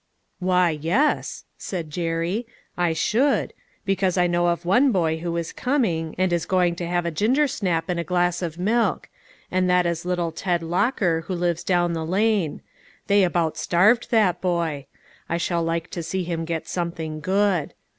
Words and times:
"Why, 0.49 0.71
yes," 0.71 1.43
said 1.59 1.91
Jerry," 1.91 2.47
I 2.87 2.91
should; 2.91 3.53
because 3.85 4.17
I 4.17 4.25
know 4.25 4.47
of 4.47 4.65
one 4.65 4.91
boy 4.91 5.17
who 5.19 5.37
is 5.37 5.53
coming, 5.53 6.15
and 6.17 6.33
is 6.33 6.47
going 6.47 6.75
to 6.77 6.87
have 6.87 7.05
a 7.05 7.11
ginger 7.11 7.47
snap 7.47 7.87
and 7.87 7.99
.a 7.99 8.03
glass 8.03 8.41
of 8.41 8.57
milk. 8.57 9.09
And 9.51 9.69
that 9.69 9.85
is 9.85 10.03
little 10.03 10.31
Ted 10.31 10.63
Locker 10.63 11.21
who 11.27 11.35
lives 11.35 11.63
down 11.63 11.93
the 11.93 12.03
lane; 12.03 12.61
they 13.05 13.23
about 13.23 13.57
starve 13.57 14.09
that 14.09 14.41
boy. 14.41 14.87
I 15.29 15.37
shall 15.37 15.61
like 15.61 15.91
to 15.91 16.01
see 16.01 16.23
him 16.23 16.45
get 16.45 16.67
something 16.67 17.19
good. 17.19 17.75